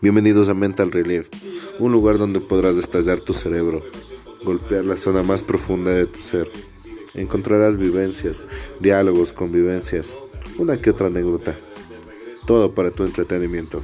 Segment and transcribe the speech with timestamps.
[0.00, 1.28] Bienvenidos a Mental Relief,
[1.80, 3.82] un lugar donde podrás estallar tu cerebro,
[4.44, 6.50] golpear la zona más profunda de tu ser.
[7.14, 8.44] Encontrarás vivencias,
[8.78, 10.12] diálogos, convivencias,
[10.58, 11.58] una que otra anécdota.
[12.46, 13.82] Todo para tu entretenimiento.